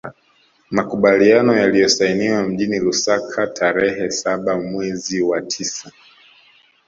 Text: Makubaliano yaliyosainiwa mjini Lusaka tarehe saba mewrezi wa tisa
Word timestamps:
Makubaliano 0.71 1.55
yaliyosainiwa 1.57 2.43
mjini 2.43 2.79
Lusaka 2.79 3.47
tarehe 3.47 4.11
saba 4.11 4.57
mewrezi 4.57 5.21
wa 5.21 5.41
tisa 5.41 5.91